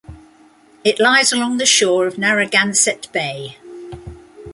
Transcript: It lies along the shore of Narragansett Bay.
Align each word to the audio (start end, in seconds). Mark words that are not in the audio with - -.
It 0.83 0.99
lies 0.99 1.31
along 1.31 1.57
the 1.57 1.65
shore 1.67 2.07
of 2.07 2.17
Narragansett 2.17 3.07
Bay. 3.13 3.57